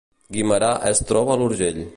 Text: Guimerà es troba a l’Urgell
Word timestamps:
Guimerà 0.37 0.71
es 0.95 1.03
troba 1.13 1.37
a 1.37 1.41
l’Urgell 1.43 1.83